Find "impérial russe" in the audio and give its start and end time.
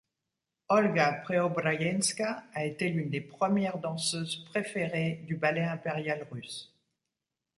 5.65-6.73